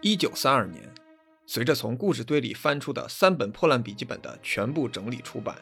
[0.00, 0.94] 一九三二年，
[1.44, 5.58] 随着从故事堆里翻出的三本破烂笔记本的全部整理出版，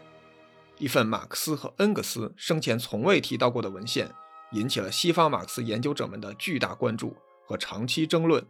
[0.77, 4.11] 一份马克思和恩格斯生前从未提到过的文献，
[4.53, 8.47] 引起了西方马克思研究者们的巨大关注和长期争论。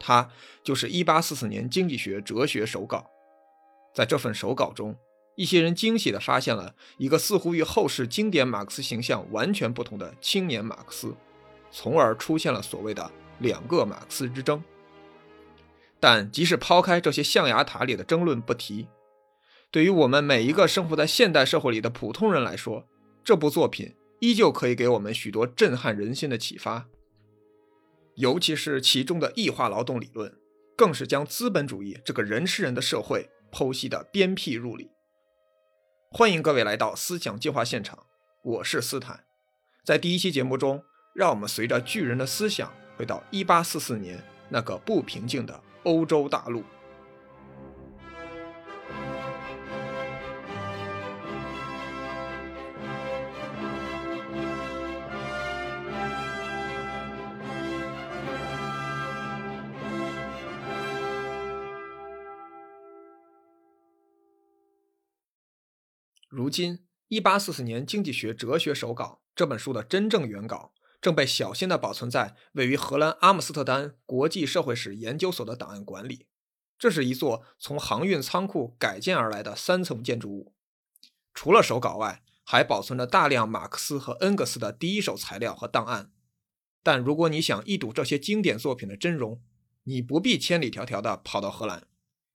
[0.00, 0.30] 它
[0.64, 3.06] 就是一八四四年经济学哲学手稿。
[3.94, 4.96] 在这份手稿中，
[5.36, 11.14] 一些人惊喜地发现了一个似乎与后世经典马克思形象完全不同的青年马克思，
[11.70, 14.64] 从而出现了所谓的两个马克思之争。
[16.02, 18.88] 但即使抛开这些象牙塔里的争论不提，
[19.70, 22.88] 对于我们每一个生活在现代社会里的普通人来说，
[23.22, 26.88] 这部作品依旧可以给我们许多震撼人心的启发。
[28.16, 30.36] 尤其是其中的异化劳动理论，
[30.76, 34.90] 更是将资本主义这个人吃人的社会剖析的鞭辟入里。
[36.10, 37.96] 欢迎各位来到思想计划现场，
[38.42, 39.20] 我是斯坦。
[39.84, 40.82] 在第一期节目中，
[41.14, 44.20] 让我们随着巨人的思想回到1844年
[44.52, 45.62] 那个不平静的。
[45.84, 46.62] 欧洲大陆。
[66.28, 66.74] 如今，
[67.08, 70.74] 《一八四四年经济学哲学手稿》这本书的真正原稿。
[71.02, 76.28] 正被小心地保存在位于荷兰阿姆斯特丹国际社会史研究所的档案馆里。
[76.78, 80.54] 这是一座从航运仓库改建而来的三层建筑物。
[81.34, 86.12] 除了手稿外，还保存着大量马克思和恩格斯的第一手材料和档案。
[86.84, 89.42] 但如果你想一睹这些经典作品的真容，
[89.84, 91.86] 你不必千里迢迢地跑到荷兰，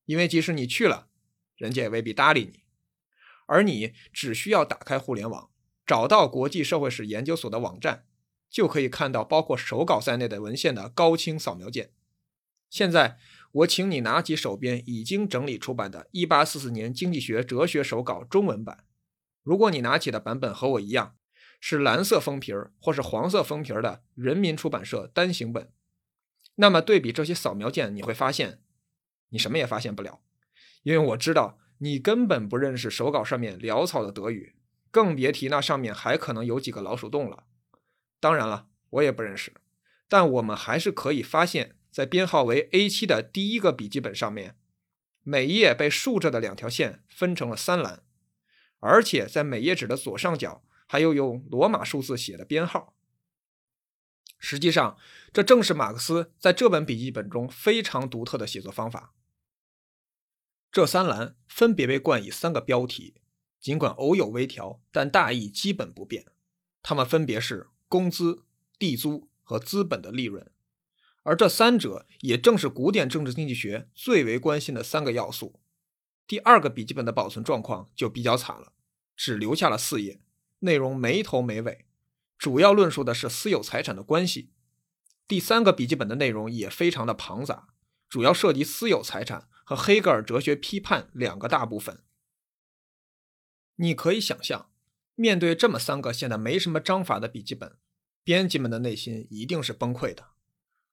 [0.06, 1.08] 因为即使你去了，
[1.56, 2.64] 人家也未必搭理你。
[3.46, 5.52] 而你只需要打开互联网，
[5.86, 8.07] 找到国际社会史研究所的网站。
[8.50, 11.92] 就可以看到包括手稿在内的文献的高清扫描件。
[12.70, 13.18] 现在，
[13.52, 18.86] 我请你拿起手边已经整理出版的《1844年经济学哲学手稿》中文版。
[19.44, 21.16] 如果你拿起的版本和我一样，
[21.60, 25.72] 是蓝色封皮儿或是黄色封皮儿的人民出版社单行本，
[26.56, 28.60] 那么对比这些扫描件，你会发现，
[29.30, 30.20] 你什么也发现不了，
[30.84, 34.56] 因为我知道你根本不认识手稿上面潦草的德语，
[34.92, 37.46] 更别提那上面还可能有几个老鼠洞了。
[38.20, 39.54] 当然了，我也不认识，
[40.08, 44.58] 但我们还是可以发现，在编号为 A7 的第一个笔记本上面，
[45.24, 48.04] 每页被竖着的两条线分成了三栏，
[48.80, 52.96] 而且在每页纸的左上角还有用罗马数字写的编号。
[54.40, 54.98] 实际上，
[55.34, 59.14] 这正是马克思在这本笔记本中非常独特的写作方法。
[60.72, 63.16] 这三栏分别被冠以三个标题，
[63.60, 66.26] 尽管偶有微调，但大意基本不变。
[66.84, 67.68] 它们分别是。
[67.88, 68.44] 工资、
[68.78, 70.52] 地租和资本的利润，
[71.24, 75.60] 而这三者也正是古典政治经济学最为关心的三个要素。
[76.26, 78.74] 第二个笔记本的保存状况就比较惨了，
[79.16, 80.20] 只留下了四页，
[80.60, 81.86] 内容没头没尾，
[82.38, 84.52] 主要论述的是私有财产的关系。
[85.28, 87.70] 第三个笔记本的内容也非常的庞杂，
[88.10, 92.04] 主要涉及私有财产和黑格尔哲学批判两个大部分。
[93.76, 94.70] 你可以想象。
[95.20, 97.76] 面对这么三个现在没什么章法的笔记本，
[98.24, 100.28] 编辑们的内心一定是崩溃的。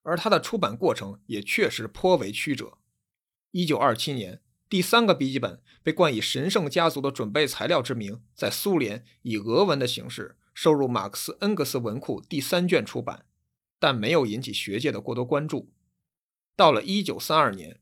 [0.01, 2.79] 而它的出版过程也确实颇为曲折。
[3.51, 13.27] 一九二七年，第三个笔记本被冠以“神圣家族”的准备材料之名，在苏联以俄文的形式收入马克思恩格斯文库第三卷出版，
[13.77, 15.71] 但没有引起学界的过多关注。
[16.55, 17.79] 到了一九三二年，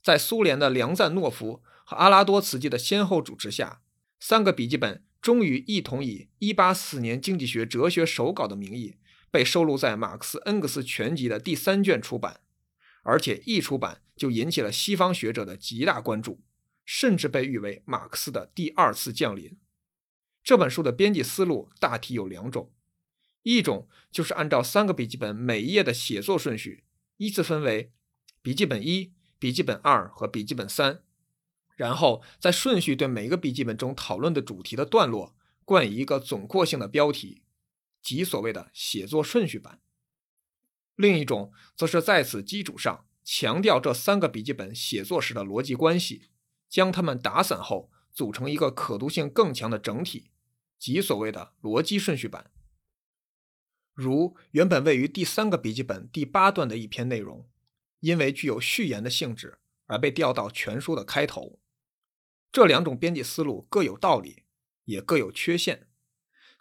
[0.00, 3.82] 在苏联的梁赞诺夫和阿拉多茨基的先后主持下，
[4.20, 5.04] 三个笔记本。
[5.22, 8.96] 终于一同以一八四年经济学哲学手稿的名义
[9.30, 12.40] 被收录在马克思恩格斯全集的第三卷出版，
[13.02, 16.42] 而且一出版就引起了西方学者的极大关注，
[16.84, 19.56] 甚至被誉为马克思的第二次降临。
[20.42, 22.72] 这本书的编辑思路大体有两种，
[23.44, 26.82] 一种就是按照三个笔记本每一页的写作顺序
[27.18, 27.92] 依次分为
[28.42, 31.04] 笔记本一、笔记本二和笔记本三。
[31.82, 35.34] 然后在顺序对每个笔记本中讨论的主题的段落
[35.64, 37.42] 冠以一个总括性的标题，
[38.00, 39.80] 即所谓的写作顺序版。
[40.94, 46.28] 另一种则是在此基础上强调这三个笔记本写作时的逻辑关系，
[46.68, 50.30] 将它们打散后组成一个可读性更强的整体，
[50.78, 52.52] 即所谓的逻辑顺序版。
[53.92, 57.48] 如原本位于第三个笔记本第八段的一篇内容，
[57.98, 61.58] 因为具有序言的性质而被调到全书的开头。
[62.52, 64.42] 这两种编辑思路各有道理，
[64.84, 65.88] 也各有缺陷。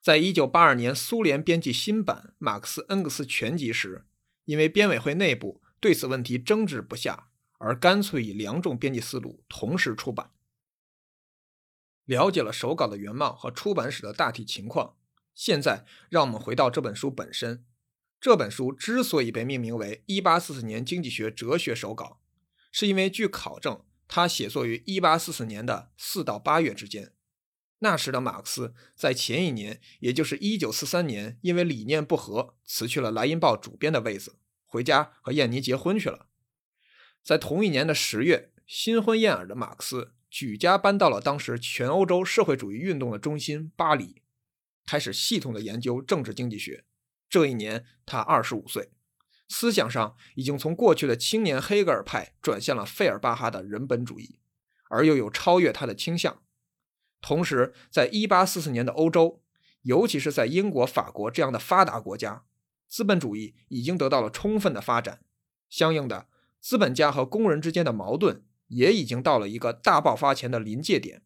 [0.02, 4.06] 在一九八二年苏联编辑新版《马克思恩格斯全集》时，
[4.46, 10.32] 因为编委会内部对此问题争执不下，而干脆以两种编辑思路同时出版。
[12.06, 14.96] 了解了手稿的原貌和出版史的大体情况，
[15.36, 17.66] 现在让我们回到这本书本身。
[18.20, 22.22] 这本书之所以被命名为《1844年经济学哲学手稿》，
[22.72, 27.14] 是因为据考证，他写作于1844年的四到八月之间。
[27.80, 36.28] 那时的马克思在前一年，也就是1943年，因为理念不合，辞去了《莱茵报》主编的位子，回家和燕妮结婚去了。
[37.24, 44.22] 在同一年的十月，新婚燕尔的马克思举家搬到了当时全欧洲社会主义运动的中心巴黎，
[44.86, 46.84] 开始系统的研究政治经济学。
[47.30, 48.92] 这一年，他二十五岁，
[49.52, 54.40] 思想上已经从过去的青年黑格尔派转向了费尔巴哈的人本主义，
[54.90, 56.42] 而又有超越他的倾向。
[57.20, 59.44] 同时，在一八四四年的欧洲，
[59.82, 62.46] 尤其是在英国、法国这样的发达国家，
[62.88, 65.20] 资本主义已经得到了充分的发展，
[65.70, 66.28] 相应的，
[66.62, 71.24] 资本家和工人之间的矛盾也已经到了一个大爆发前的临界点。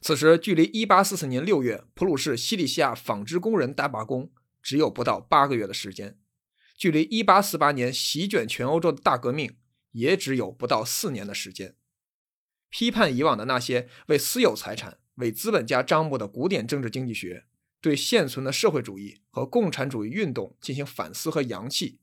[0.00, 4.30] 此时，距离一八四四年六月普鲁士西里西亚纺织工人大罢工。
[4.62, 6.18] 只有不到八个月的时间，
[6.80, 9.54] 距离1848年席卷全欧洲的大革命
[9.90, 11.76] 也只有不到四年的时间。
[12.70, 17.44] 批判以往的那些为私有财产、为资本家张目的古典政治经济学，
[17.82, 21.98] 对现存的社会主义和共产主义运动进行反思和扬弃，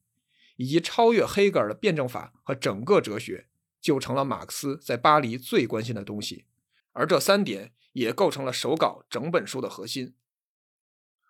[0.58, 3.48] 以及超越黑格尔的辩证法和整个哲学，
[3.82, 6.46] 就成了马克思在巴黎最关心的东西。
[6.92, 10.14] 而这三点也构成了手稿整本书的核心。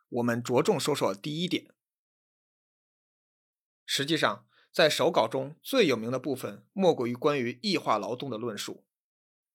[0.10, 1.68] 我们着重说说第一点。
[3.88, 8.86] 实际上，在手稿中最有名的部分，莫过于关于异化劳动的论述，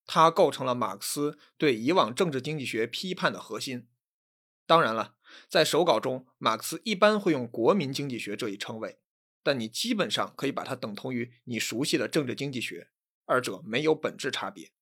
[0.06, 3.86] 它构成了马克思对以往政治经济学批判的核心。
[4.66, 5.14] 当然了，
[5.48, 8.98] 在手稿中，马克思一般会用“国民经济学”这一称谓，
[9.42, 12.88] 但你基本上可以把它等同于你熟悉的政治经济学，
[13.26, 14.72] 二者没有本质差别。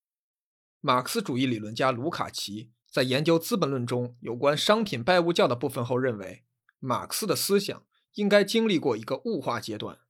[0.81, 2.71] 马克思主义理论家卢卡奇。
[2.91, 6.45] 在研究《资本论》中有关商品拜物教的部分后，认为
[6.81, 10.01] 马克思的思想应该经历过一个物化阶段，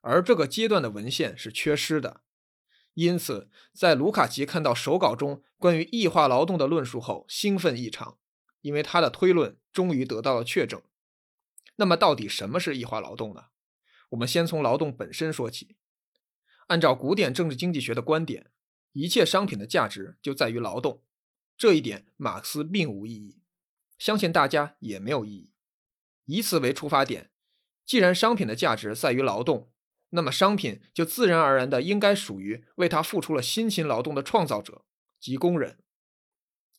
[0.00, 2.22] 而这个阶段的文献是缺失的。
[2.94, 8.18] 因此，在卢卡奇看到手稿中关于异化劳动的论述后，兴奋异常，
[8.60, 10.82] 因为他的推论终于得到了确证。
[11.76, 13.46] 那么，到底什么是异化劳动呢？
[14.10, 15.76] 我们先从劳动本身说起。
[16.66, 18.50] 按照古典政治经济学的观点，
[18.92, 21.02] 一切商品的价值就在于劳动。
[21.56, 23.40] 这一点，马克思并无异议，
[23.98, 25.50] 相信大家也没有异议。
[26.26, 27.31] 以此为出发点，
[27.84, 29.70] 既然商品的价值在于劳动，
[30.10, 34.84] 那么商品就自然而然的应该属于为他付出了辛勤劳动的创造者
[35.20, 35.78] 即工人。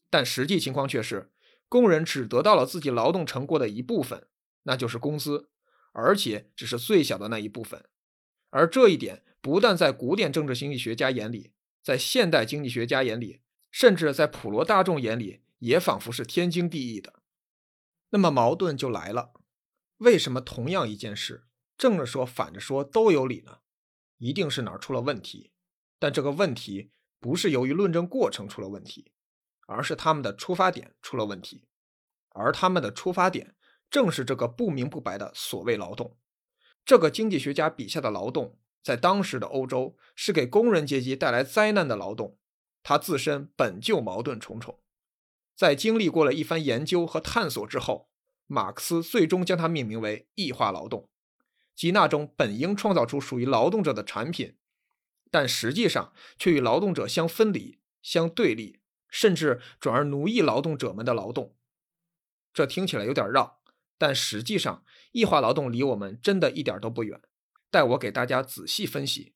[0.09, 1.31] 但实际情况却是，
[1.67, 4.27] 工人只得到了自己劳动成果的一部分，
[4.63, 5.50] 那就是工资，
[5.91, 7.85] 而且只是最小的那一部分。
[8.50, 13.41] 而这一点，不但在古典政治经济学家眼里，在现代经济学家眼里。
[13.71, 17.23] 甚至在普罗大众眼里，也仿佛是天经地义的。
[18.11, 19.33] 那么矛盾就来了：
[20.03, 21.45] 为什么同样一件事，
[21.77, 23.59] 正着说、反着说都有理呢？
[24.17, 25.51] 一定是哪儿出了问题。
[25.98, 26.91] 但这个问题
[27.22, 29.13] 不是由于论证过程出了问题，
[29.65, 31.67] 而是他们的出发点出了问题。
[32.31, 33.55] 而他们的出发点
[33.89, 36.17] 正是这个不明不白的所谓劳动。
[36.83, 42.38] 这个经济学家笔下的劳动，在当时的欧洲是给工人阶级带来灾难的劳动。
[42.81, 44.81] 他自身本就矛盾重重，
[45.55, 48.10] 在经历过了一番研究和探索之后，
[48.47, 51.09] 马克思最终将它命名为异化劳动，
[51.75, 54.55] 即那种本应创造出属于劳动者的产品，
[55.31, 61.55] 但实际上却与劳动者相分离、相对立，甚至转而奴役劳动者们的劳动。
[62.53, 63.62] 这听起来有点绕，
[63.97, 67.19] 但实际上异化劳动离我们真的一点都不远。
[67.71, 69.33] 待我给大家仔细分析。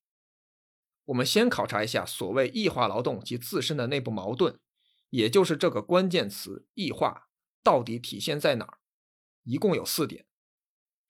[1.05, 4.59] 我们先考察一下所谓异化劳动及自身的内部矛盾，
[5.09, 7.29] 也就是这个关键词“异化”
[7.63, 8.77] 到底体现在哪儿？
[9.47, 10.25] 一共有四点。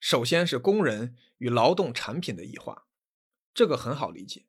[0.00, 2.86] 首先是工人与劳动产品的异化，
[3.52, 4.46] 这个很好理解。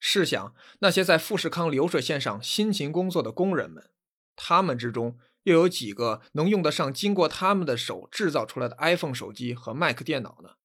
[0.00, 3.90] 试想那些在富士康流水线上辛勤工作的工人们，
[4.34, 10.56] 他们之中又有几个能用得上经过他们的手制造出来的 iPhone 手机和 Mac 电脑呢？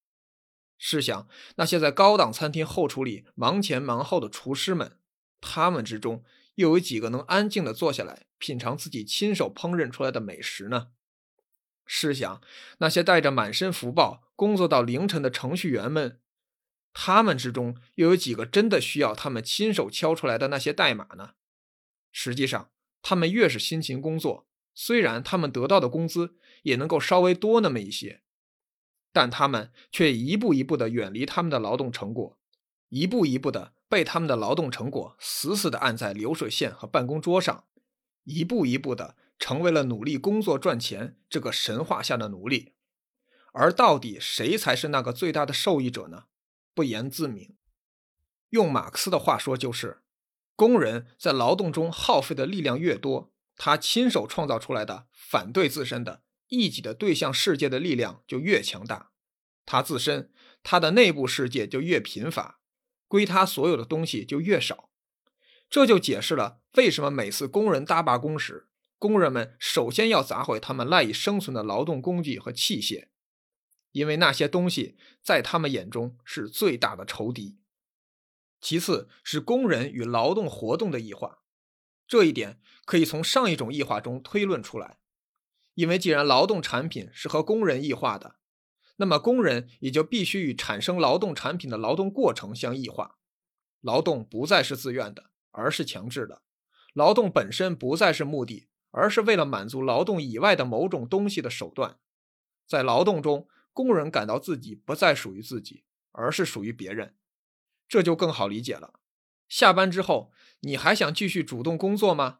[0.78, 1.28] 试想
[1.58, 4.98] 那些在高档餐厅后厨里忙前忙后的厨师们，
[5.40, 6.24] 他们之中
[6.56, 10.88] 又有几个能安静地坐下来品尝自己亲手烹饪出来的美食呢？
[11.92, 12.40] 试想
[12.78, 16.20] 那些带着满身福报工作到凌晨的程序员们，
[16.94, 21.32] 他们之中又有几个真的需要他们亲手敲出来的那些代码呢？
[22.12, 22.70] 实际上，
[23.02, 28.22] 他们越是辛勤工作，虽然他们得到的工资也能够稍微多那么一些。
[29.12, 32.38] 但他们却一步一步地远离他们的劳动成果，
[32.90, 37.66] 一步一步地被他们的劳动成果死死地按在流水线和办公桌上，
[38.26, 42.74] 一步一步地成为了努力工作赚钱这个神话下的奴隶。
[43.52, 46.26] 而到底谁才是那个最大的受益者呢？
[46.76, 47.56] 不言自明。
[48.50, 50.04] 用马克思的话说，就是
[50.56, 59.12] 工人在劳动中耗费的力量越多，他亲手创造出来的反对自身的异己的对象世界的力量就越强大，
[59.66, 60.32] 他自身
[60.62, 62.60] 他的内部世界就越贫乏，
[63.08, 64.90] 归他所有的东西就越少。
[65.70, 68.69] 这就解释了为什么每次工人大罢工时，
[69.00, 73.08] 工人们首先要砸毁他们赖以生存的劳动工具和器械，
[73.94, 77.58] 因为那些东西在他们眼中是最大的仇敌。
[78.60, 81.40] 其次是工人与劳动活动的异化，
[82.06, 85.00] 这一点可以从上一种异化中推论出来。
[85.76, 88.36] 因为既然劳动产品是和工人异化的，
[88.98, 93.18] 那么工人也就必须与产生劳动产品的劳动过程相异化。
[93.80, 96.42] 劳动不再是自愿的，而是强制的；
[96.94, 102.00] 劳动本身不再是目的，而是为了满足劳动以外的某种东西的手段。
[102.68, 107.16] 在劳动中，工人感到自己不再属于自己，而是属于别人。
[107.88, 108.94] 这就更好理解了。
[109.48, 112.40] 下班之后，你还想继续主动工作吗？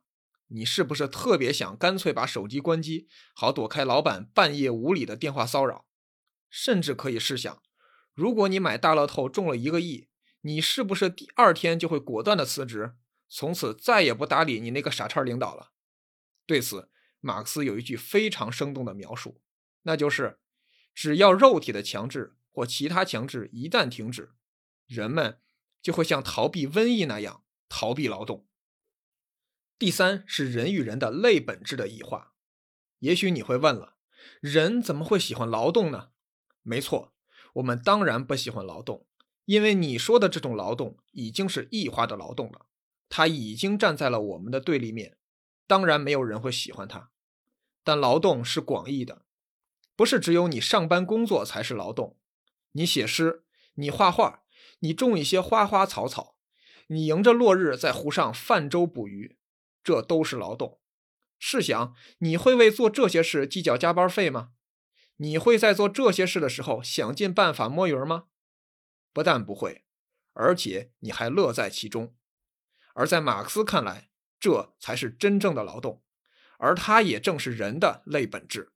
[0.52, 5.86] 你是不是特别想干脆把手机关机，好躲开老板半夜无理的电话骚扰？
[6.50, 7.62] 甚至可以试想，
[8.16, 10.08] 如果你买大乐透中了一个亿，
[10.42, 12.96] 你是不是第二天就会果断的辞职，
[13.28, 15.72] 从此再也不搭理你那个傻叉领导了？
[16.50, 16.90] 对此，
[17.20, 19.40] 马克思有一句非常生动的描述，
[19.84, 20.40] 那就是：
[20.96, 24.32] 只要肉体的强制或其他强制一旦停止。
[24.88, 25.40] 人们
[25.80, 28.48] 就会像逃避瘟疫那样逃避劳动。
[29.78, 32.34] 第三是人与人的类本质的异化。
[32.98, 33.98] 也许你会问了，
[34.42, 36.10] 人怎么会喜欢劳动呢？
[36.64, 37.14] 没错，
[37.54, 39.06] 我们当然不喜欢劳动，
[39.46, 42.66] 因为你说的这种劳动已经是异化的劳动了，
[43.08, 45.19] 它已经站在了我们的对立面，
[45.70, 47.12] 当然没有人会喜欢它。
[47.84, 49.26] 但劳动是广义的，
[49.96, 52.18] 不是只有你上班工作才是劳动，
[52.72, 53.44] 你写诗，
[53.76, 54.44] 你画画。
[54.80, 56.38] 你种一些花花草草，
[56.88, 59.38] 你迎着落日在湖上泛舟捕鱼，
[59.84, 60.80] 这都是劳动。
[61.38, 64.52] 试想，你会为做这些事计较加班费吗？
[65.18, 68.26] 你会在做这些事的时候想尽办法摸鱼吗？
[69.14, 69.86] 不但不会，
[70.34, 72.16] 而且你还乐在其中。
[72.94, 74.09] 而在马克思看来，
[74.40, 76.02] 这才是真正的劳动，
[76.58, 78.72] 而它也正是人的类本质。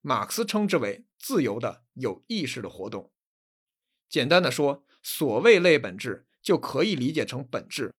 [0.00, 3.12] 马克思称之为自由的、有意识的活动。
[4.08, 4.84] 简单的说。
[5.06, 7.94] 所谓类本质，就可以理解成本质，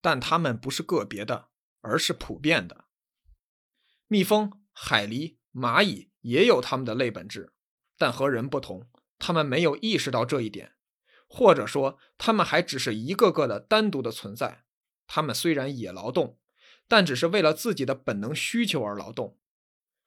[0.00, 1.48] 但它们不是个别的，
[1.80, 2.84] 而是普遍的。
[4.06, 7.52] 蜜蜂、海狸、蚂蚁也有它们的类本质，
[7.98, 10.76] 但和人不同，它们没有意识到这一点，
[11.26, 14.62] 或者说，它们还只是一个个的单独的存在。
[15.12, 16.38] 他们虽然也劳动，
[16.86, 19.36] 但只是为了自己的本能需求而劳动。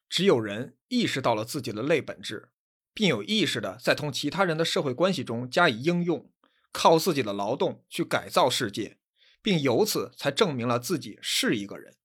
[0.07, 2.51] 只有人意识到了自己的类本质。
[2.93, 6.31] 并有意识的在同其他人的社会关系中加以应用，
[6.71, 8.99] 靠自己的劳动去改造世界，
[9.41, 11.95] 并由此才证明了自己是一个人。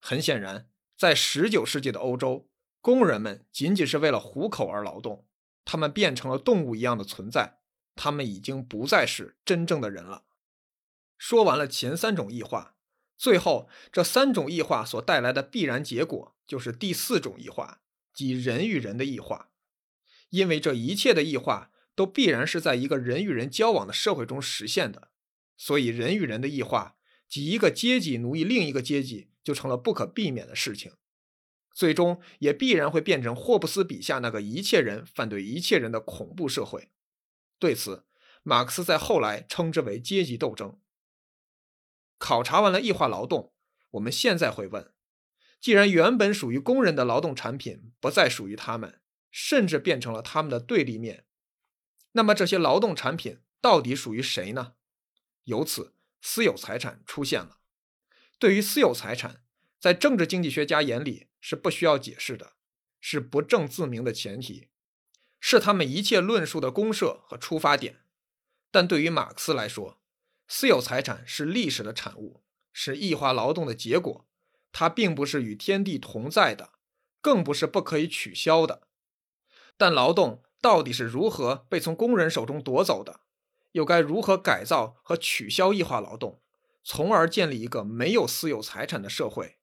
[0.00, 2.46] 很显然，在19世纪的欧洲，
[2.82, 5.26] 工人们仅仅是为了糊口而劳动，
[5.64, 7.60] 他们变成了动物一样的存在，
[7.96, 10.24] 他们已经不再是真正的人了。
[11.22, 12.74] 说完了前三种异化，
[13.16, 17.80] 最后这三种异化所带来的必然结果就是第四种异化，
[18.12, 19.52] 即人与人的异化。
[20.30, 25.10] 因为这一切的异化都必然是在一个人与人交往的社会中实现的，
[25.56, 26.96] 所以人与人的异化
[27.28, 30.94] 即一个阶级奴役另一个阶级就成了不可避免的事情，
[31.72, 36.90] 最终也必然会变成霍布斯笔下那个一切人反对一切人的恐怖社会。
[37.60, 38.06] 对此，
[38.42, 40.80] 马克思在后来称之为阶级斗争。
[42.22, 43.52] 考察完了异化劳动，
[43.90, 44.94] 我们现在会问：
[45.60, 49.00] 既然原本属于工人的劳动产品不再属于他们，
[49.32, 51.26] 甚至变成了他们的对立面。
[52.12, 54.74] 那么这些劳动产品到底属于谁呢？
[55.46, 57.58] 由此，私有财产出现了。
[58.38, 59.42] 对于私有财产，
[59.80, 62.52] 在政治经济学家眼里是不需要解释的，
[63.00, 64.68] 是不证自明的前提，
[65.40, 68.04] 是他们一切论述的公社和出发点。
[68.70, 70.00] 但对于马克思来说，
[70.46, 74.26] 私有财产是历史的产物，是异化劳动的结果，
[74.70, 76.72] 它并不是与天地同在的，
[77.20, 78.88] 更不是不可以取消的。
[79.76, 83.20] 但劳动到底是如何被从工人手中夺走的？
[83.72, 86.42] 又该如何改造和取消异化劳动，
[86.84, 89.58] 从而建立一个没有私有财产的社会？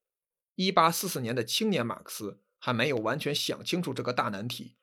[0.56, 4.78] 一八四四年的青年马克思还没有完全想清楚这个大难题。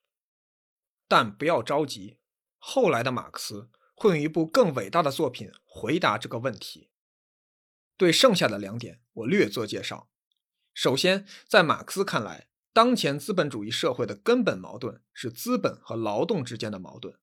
[1.08, 2.18] 但不要着急，
[2.58, 6.90] 后来的马克思会用一部更伟大的作品回答这个问题。
[7.96, 10.10] 对剩下的两点，我略作介绍。
[10.74, 17.18] 首先，在马克思看来，当前资本主义社会的根本矛盾是资本和劳动之间的矛盾，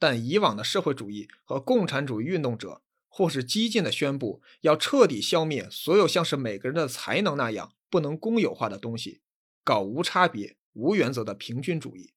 [0.00, 9.22] 但以往的社会主义和共产主义运动者或是激进的宣布要彻底消灭所有像是每个人的才能那样不能公有化的东西，
[9.62, 12.14] 搞无差别、无原则的平均主义，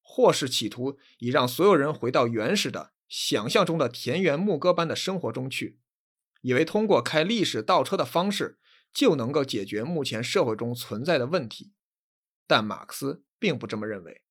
[0.00, 5.78] 或是企图以让所有人回到原始的想象中的田园牧歌般的生活中去，
[6.40, 8.58] 以为通过开历史倒车的方式
[8.90, 11.74] 就能够解决目前社会中存在的问题。
[12.46, 14.22] 但马克思并不这么认为，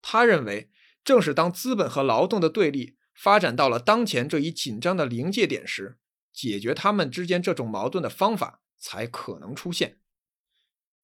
[0.00, 0.70] 他认为，
[1.02, 5.98] 正是当资本和劳动的对立发展到了当前这一紧张的临界点时，
[6.32, 9.98] 解决他们之间这种矛盾的方法才可能出现。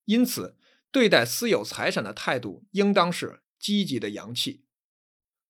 [0.04, 0.56] 因此，
[0.92, 4.65] 对待私有财产的态度应当是积极的阳气。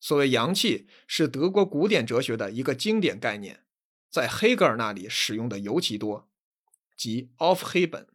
[0.07, 3.65] 所谓阳气，是德国古典哲学的一个经典概念，
[4.09, 6.31] 在黑格尔那里使用的尤其多，
[6.97, 8.07] 即 o f f h e b e n。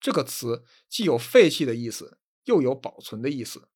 [0.00, 3.68] 这个词既有废弃的意思，又有保存的意思，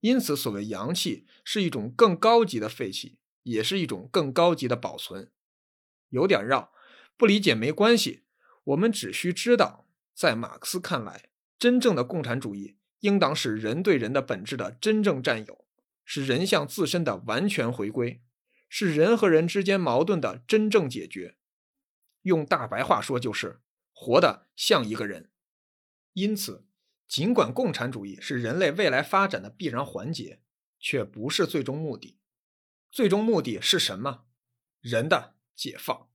[0.00, 5.32] 因此所谓阳气是一种更高级的废弃，也是一种更高级的保存。
[6.10, 6.74] 有点绕，
[7.16, 8.24] 不理解没关系。
[8.64, 15.65] 我们只需知道，在马克思看来，真正的共产主义应当是人对人的本质的真正占有，
[16.06, 18.22] 是人向自身的完全回归，
[18.68, 21.36] 是人和人之间矛盾的真正解决。
[22.22, 23.60] 用大白话说，就是
[23.92, 25.30] 活得像一个人。
[26.12, 26.66] 因此，
[27.06, 30.40] 尽管共产主义是人类未来发展的必然环节，
[30.78, 32.18] 却不是最终目的。
[32.90, 34.26] 最终目的是什么？
[34.80, 36.08] 人的解放。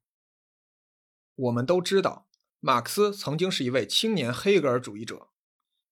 [1.35, 2.29] 我们都知道，
[2.61, 5.30] 马克思曾经是一位青年黑格尔主义者。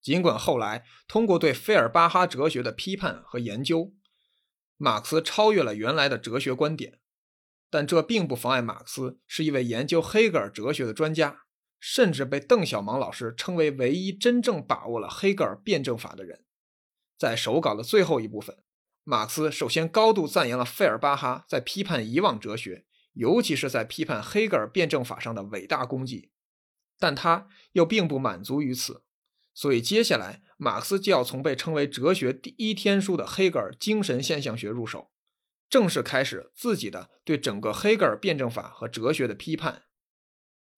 [0.01, 3.93] 尽管后来通过对费尔巴哈哲学的批判和研究，
[4.77, 6.99] 马克思超越了原来的哲学观点，
[7.69, 11.41] 但这并不妨碍马克思是一位研究黑格尔哲学的专家。
[11.81, 16.43] 甚至被邓小芒老师称为唯一真正把握了黑格尔辩证法的人。
[17.17, 18.57] 在手稿的最后一部分，
[19.05, 26.33] 马克思首先高度赞扬了费尔巴哈在批判以往哲学，尤其是在批判黑格尔辩证法上的伟大功绩。
[26.97, 29.03] 但他又并不满足于此，
[29.59, 35.11] 所以接下来马克思就要从被称为哲学第一天书的黑格尔精神现象学入手，
[35.69, 39.83] 正式开始自己的对整个黑格尔辩证法和哲学的批判。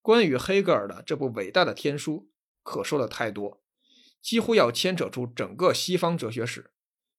[0.01, 2.31] 关于黑格尔的这部伟大的天书，
[2.63, 3.61] 可说的太多，
[4.19, 6.71] 几乎要牵扯出整个西方哲学史，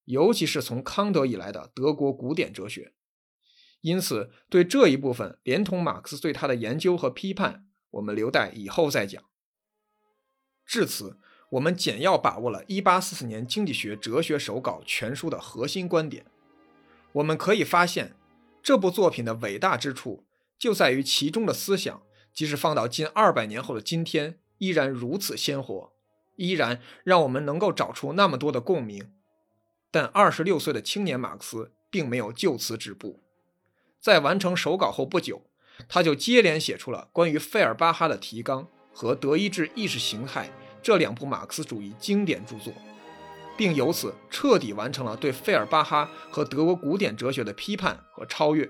[0.06, 2.92] 尤其是从康德以来的德国古典哲学。
[3.82, 9.22] 因此，对这一部分，连同马克思对他的研究和批判，我们留待以后再讲。
[10.64, 11.20] 至此，
[11.52, 16.24] 我们简要把握了1844年经济学哲学手稿全书的核心观点。
[17.12, 18.14] 我们可以发现，
[18.62, 20.24] 这部作品的伟大之处，
[20.58, 22.02] 就在于其中的思想。
[22.32, 25.92] 即使放到近二百年后的今天，依然如此鲜活，
[26.36, 29.12] 依然让我们能够找出那么多的共鸣。
[29.90, 33.20] 但二十六岁的青年马克思并没有就此止步，
[34.00, 35.42] 在完成手稿后不久，
[35.86, 40.50] 他就接连写出了关于费尔巴哈的提纲和德意志意识形态
[40.82, 42.72] 这两部马克思主义经典著作，
[43.56, 48.68] 并由此彻底完成了对费尔巴哈和德国古典哲学的批判和超越。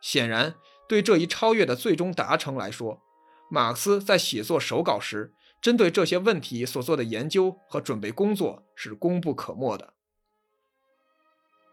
[0.00, 0.54] 显然。
[0.88, 3.02] 对这一超越的最终达成来说，
[3.50, 9.92] 马克思在写作手稿时，针对这些问题所做的研究和准备工作是功不可没的。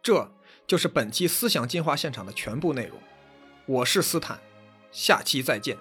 [0.03, 0.35] 这
[0.67, 2.99] 就是本期思想进化现场的全部内容。
[3.67, 4.41] 我是斯坦，
[4.91, 5.77] 下期再见。